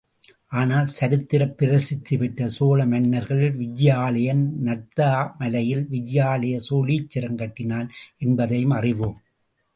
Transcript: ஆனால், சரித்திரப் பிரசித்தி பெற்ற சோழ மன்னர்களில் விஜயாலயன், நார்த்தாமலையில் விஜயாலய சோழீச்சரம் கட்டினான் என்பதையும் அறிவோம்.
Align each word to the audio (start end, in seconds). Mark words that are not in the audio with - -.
ஆனால், 0.47 0.87
சரித்திரப் 0.87 1.57
பிரசித்தி 1.57 2.17
பெற்ற 2.17 2.47
சோழ 2.47 2.85
மன்னர்களில் 2.85 3.59
விஜயாலயன், 3.59 4.43
நார்த்தாமலையில் 4.65 5.85
விஜயாலய 5.91 6.59
சோழீச்சரம் 6.69 7.35
கட்டினான் 7.35 7.91
என்பதையும் 8.17 8.69
அறிவோம். 8.69 9.21